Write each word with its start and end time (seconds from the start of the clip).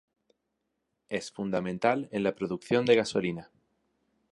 Es 1.09 1.31
fundamental 1.31 2.09
en 2.11 2.23
la 2.23 2.33
producción 2.33 2.85
de 2.87 2.95
gasolina. 2.95 3.51